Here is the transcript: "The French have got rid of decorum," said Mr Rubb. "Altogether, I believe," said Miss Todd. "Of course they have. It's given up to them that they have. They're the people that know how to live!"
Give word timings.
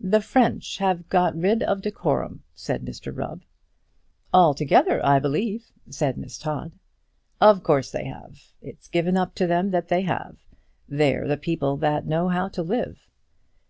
"The 0.00 0.22
French 0.22 0.78
have 0.78 1.10
got 1.10 1.36
rid 1.36 1.62
of 1.62 1.82
decorum," 1.82 2.42
said 2.54 2.86
Mr 2.86 3.14
Rubb. 3.14 3.42
"Altogether, 4.32 5.04
I 5.04 5.18
believe," 5.18 5.72
said 5.90 6.16
Miss 6.16 6.38
Todd. 6.38 6.72
"Of 7.38 7.62
course 7.62 7.90
they 7.90 8.06
have. 8.06 8.54
It's 8.62 8.88
given 8.88 9.18
up 9.18 9.34
to 9.34 9.46
them 9.46 9.70
that 9.72 9.88
they 9.88 10.00
have. 10.04 10.38
They're 10.88 11.28
the 11.28 11.36
people 11.36 11.76
that 11.84 12.06
know 12.06 12.28
how 12.30 12.48
to 12.48 12.62
live!" 12.62 13.10